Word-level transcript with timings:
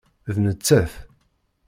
D 0.33 0.35
nettat. 0.45 0.91